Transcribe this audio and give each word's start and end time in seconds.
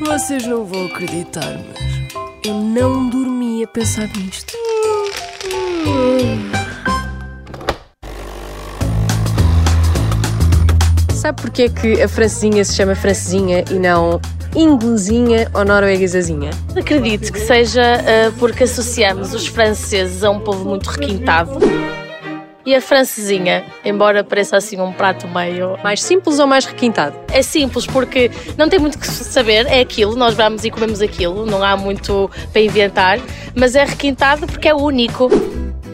Vocês 0.00 0.46
não 0.46 0.64
vão 0.64 0.86
acreditar, 0.86 1.58
mas 1.68 2.14
eu 2.44 2.54
não 2.54 3.08
dormi 3.08 3.64
a 3.64 3.66
pensar 3.68 4.08
nisto. 4.16 4.52
Sabe 11.14 11.42
porquê 11.42 11.62
é 11.62 11.68
que 11.68 12.02
a 12.02 12.08
francesinha 12.08 12.64
se 12.64 12.74
chama 12.74 12.94
francesinha 12.94 13.64
e 13.70 13.74
não 13.74 14.20
inglesinha 14.54 15.50
ou 15.52 15.64
norueguesazinha? 15.64 16.50
Acredito 16.76 17.32
que 17.32 17.40
seja 17.40 17.82
uh, 17.82 18.32
porque 18.38 18.64
associamos 18.64 19.34
os 19.34 19.46
franceses 19.46 20.22
a 20.22 20.30
um 20.30 20.40
povo 20.40 20.64
muito 20.64 20.88
requintado. 20.88 21.58
E 22.68 22.74
a 22.74 22.82
francesinha, 22.82 23.64
embora 23.82 24.22
pareça 24.22 24.54
assim 24.54 24.78
um 24.78 24.92
prato 24.92 25.26
meio. 25.26 25.78
Mais 25.82 26.02
simples 26.02 26.38
ou 26.38 26.46
mais 26.46 26.66
requintado? 26.66 27.16
É 27.32 27.40
simples 27.40 27.86
porque 27.86 28.30
não 28.58 28.68
tem 28.68 28.78
muito 28.78 28.98
que 28.98 29.06
saber, 29.06 29.64
é 29.68 29.80
aquilo, 29.80 30.14
nós 30.14 30.34
vamos 30.34 30.66
e 30.66 30.70
comemos 30.70 31.00
aquilo, 31.00 31.46
não 31.46 31.64
há 31.64 31.78
muito 31.78 32.30
para 32.52 32.60
inventar, 32.60 33.20
mas 33.56 33.74
é 33.74 33.84
requintado 33.84 34.46
porque 34.46 34.68
é 34.68 34.74
único. 34.74 35.30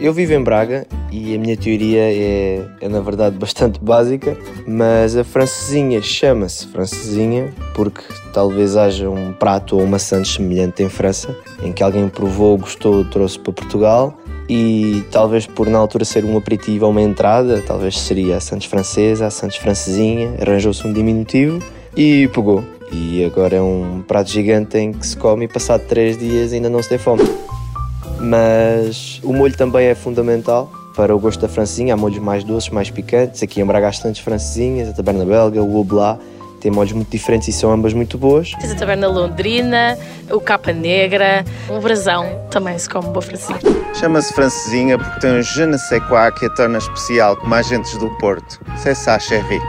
Eu 0.00 0.12
vivo 0.12 0.32
em 0.32 0.42
Braga 0.42 0.84
e 1.12 1.36
a 1.36 1.38
minha 1.38 1.56
teoria 1.56 2.12
é, 2.12 2.66
é 2.80 2.88
na 2.88 3.00
verdade 3.00 3.38
bastante 3.38 3.78
básica, 3.78 4.36
mas 4.66 5.16
a 5.16 5.22
francesinha 5.22 6.02
chama-se 6.02 6.66
francesinha 6.66 7.54
porque 7.72 8.02
talvez 8.32 8.76
haja 8.76 9.08
um 9.08 9.32
prato 9.32 9.76
ou 9.76 9.84
uma 9.84 10.00
sandes 10.00 10.32
semelhante 10.32 10.82
em 10.82 10.88
França, 10.88 11.36
em 11.62 11.72
que 11.72 11.84
alguém 11.84 12.08
provou, 12.08 12.58
gostou, 12.58 13.04
trouxe 13.04 13.38
para 13.38 13.52
Portugal 13.52 14.18
e 14.48 15.02
talvez 15.10 15.46
por 15.46 15.68
na 15.68 15.78
altura 15.78 16.04
ser 16.04 16.24
um 16.24 16.36
aperitivo 16.36 16.84
ou 16.84 16.90
uma 16.90 17.02
entrada, 17.02 17.62
talvez 17.66 17.98
seria 17.98 18.36
a 18.36 18.40
Santos 18.40 18.66
Francesa, 18.66 19.26
a 19.26 19.30
Santos 19.30 19.56
Francesinha, 19.56 20.34
arranjou-se 20.40 20.86
um 20.86 20.92
diminutivo 20.92 21.62
e 21.96 22.28
pegou. 22.28 22.64
E 22.92 23.24
agora 23.24 23.56
é 23.56 23.62
um 23.62 24.02
prato 24.06 24.30
gigante 24.30 24.78
em 24.78 24.92
que 24.92 25.06
se 25.06 25.16
come 25.16 25.46
e 25.46 25.48
passado 25.48 25.82
três 25.88 26.18
dias 26.18 26.52
ainda 26.52 26.68
não 26.68 26.82
se 26.82 26.88
tem 26.88 26.98
fome. 26.98 27.22
Mas 28.20 29.20
o 29.22 29.32
molho 29.32 29.56
também 29.56 29.86
é 29.86 29.94
fundamental 29.94 30.70
para 30.94 31.14
o 31.14 31.18
gosto 31.18 31.40
da 31.40 31.48
francesinha. 31.48 31.94
Há 31.94 31.96
molhos 31.96 32.18
mais 32.18 32.44
doces, 32.44 32.70
mais 32.70 32.90
picantes. 32.90 33.42
Aqui 33.42 33.60
em 33.60 33.64
Braga 33.64 33.86
há 33.86 33.90
bastantes 33.90 34.22
francesinhas, 34.22 34.88
a 34.88 34.92
taberna 34.92 35.24
belga, 35.24 35.62
o 35.62 35.76
oblá. 35.76 36.18
Tem 36.64 36.72
molhos 36.72 36.94
muito 36.94 37.10
diferentes 37.10 37.48
e 37.48 37.52
são 37.52 37.70
ambas 37.70 37.92
muito 37.92 38.16
boas. 38.16 38.52
Tens 38.58 38.72
a 38.72 38.74
taberna 38.74 39.06
londrina, 39.06 39.98
o 40.30 40.40
capa 40.40 40.72
negra, 40.72 41.44
o 41.68 41.78
brasão 41.78 42.24
também 42.50 42.78
se 42.78 42.88
come 42.88 43.08
boa 43.08 43.20
francesinha. 43.20 43.60
Chama-se 43.92 44.32
francesinha 44.32 44.96
porque 44.98 45.20
tem 45.20 45.32
um 45.32 45.42
je 45.42 45.66
ne 45.66 45.76
sais 45.76 46.02
quoi 46.08 46.32
que 46.32 46.46
a 46.46 46.48
torna 46.48 46.78
especial, 46.78 47.36
como 47.36 47.54
agentes 47.54 47.94
do 47.98 48.08
Porto. 48.16 48.58
C'est 48.78 48.94
ça, 48.94 49.18
chérie. 49.18 49.60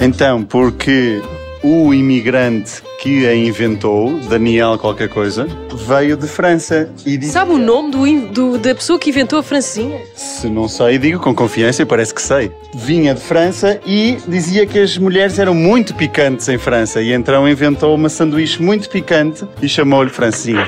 Então, 0.00 0.42
porque 0.42 1.22
o 1.62 1.94
imigrante 1.94 2.82
que 3.00 3.26
a 3.26 3.34
inventou, 3.34 4.18
Daniel 4.28 4.76
qualquer 4.78 5.08
coisa, 5.08 5.46
veio 5.86 6.16
de 6.16 6.26
França 6.26 6.90
e 7.06 7.16
disse... 7.16 7.32
Sabe 7.32 7.52
o 7.52 7.58
nome 7.58 7.90
do, 7.90 8.28
do- 8.32 8.58
da 8.58 8.74
pessoa 8.74 8.98
que 8.98 9.10
inventou 9.10 9.38
a 9.38 9.42
francesinha? 9.42 10.00
Se 10.14 10.48
não 10.48 10.68
sei, 10.68 10.98
digo 10.98 11.18
com 11.20 11.34
confiança, 11.34 11.84
parece 11.86 12.14
que 12.14 12.22
sei. 12.22 12.50
Vinha 12.74 13.14
de 13.14 13.20
França 13.20 13.80
e 13.86 14.18
dizia 14.26 14.66
que 14.66 14.78
as 14.78 14.96
mulheres 14.98 15.38
eram 15.38 15.54
muito 15.54 15.94
picantes 15.94 16.48
em 16.48 16.58
França 16.58 17.00
e 17.02 17.12
então 17.12 17.48
inventou 17.48 17.94
uma 17.94 18.08
sanduíche 18.08 18.60
muito 18.62 18.88
picante 18.88 19.44
e 19.60 19.68
chamou-lhe 19.68 20.10
francesinha. 20.10 20.66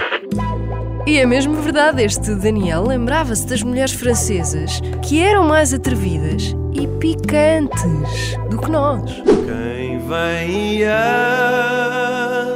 E 1.07 1.19
é 1.19 1.27
mesmo 1.27 1.55
verdade, 1.57 2.03
este 2.03 2.35
Daniel 2.35 2.87
lembrava-se 2.87 3.47
das 3.47 3.63
mulheres 3.63 3.93
francesas 3.93 4.81
que 5.03 5.21
eram 5.21 5.45
mais 5.47 5.75
atrevidas 5.75 6.57
e 6.73 6.87
picantes 6.99 8.39
do 8.49 8.59
que 8.59 8.71
nós. 8.71 9.23
Quem 9.23 9.84
vem 10.07 10.79
e 10.79 10.85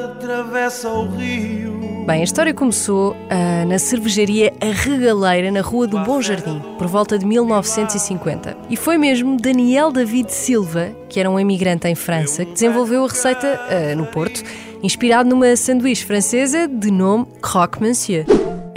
atravessa 0.09 0.89
o 0.89 1.09
rio. 1.09 1.79
Bem, 2.07 2.21
a 2.23 2.25
história 2.25 2.55
começou 2.55 3.15
ah, 3.29 3.65
na 3.67 3.79
cervejaria 3.79 4.55
A 4.61 4.73
Regaleira, 4.73 5.51
na 5.51 5.61
Rua 5.61 5.87
do 5.87 5.99
Bom 6.01 6.23
Jardim, 6.23 6.63
por 6.79 6.87
volta 6.87 7.19
de 7.19 7.27
1950. 7.27 8.57
E 8.71 8.77
foi 8.77 8.97
mesmo 8.97 9.37
Daniel 9.37 9.93
David 9.93 10.33
Silva, 10.33 10.91
que 11.09 11.21
era 11.21 11.31
um 11.31 11.39
imigrante 11.39 11.87
em 11.87 11.95
França, 11.95 12.47
que 12.47 12.53
desenvolveu 12.53 13.05
a 13.05 13.09
receita 13.09 13.61
ah, 13.69 13.95
no 13.95 14.07
Porto, 14.07 14.43
inspirado 14.83 15.29
numa 15.29 15.55
sanduíche 15.55 16.07
francesa 16.07 16.67
de 16.67 16.91
nome 16.91 17.27
Croque 17.43 17.83
Monsieur. 17.83 18.25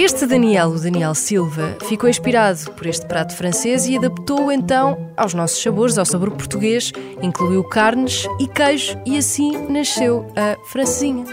Este 0.03 0.25
Daniel, 0.25 0.69
o 0.69 0.79
Daniel 0.79 1.13
Silva, 1.13 1.77
ficou 1.87 2.09
inspirado 2.09 2.71
por 2.71 2.87
este 2.87 3.05
prato 3.05 3.35
francês 3.35 3.85
e 3.85 3.95
adaptou-o 3.95 4.51
então 4.51 5.13
aos 5.15 5.35
nossos 5.35 5.61
sabores, 5.61 5.95
ao 5.95 6.05
sabor 6.05 6.31
português, 6.31 6.91
incluiu 7.21 7.63
carnes 7.63 8.25
e 8.39 8.47
queijo 8.47 8.99
e 9.05 9.15
assim 9.15 9.67
nasceu 9.67 10.25
a 10.35 10.57
francesinha. 10.71 11.23